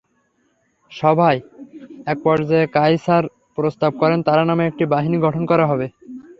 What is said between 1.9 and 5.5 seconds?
একপর্যায়ে কায়সার প্রস্তাব করেন, তাঁর নামে একটি বাহিনী গঠন